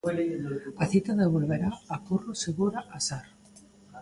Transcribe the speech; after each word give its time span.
A 0.83 0.85
cita 0.91 1.11
devolverá 1.21 1.71
a 1.95 1.97
Curro 2.05 2.31
Segura 2.43 2.79
a 2.97 2.99
Sar. 3.07 3.25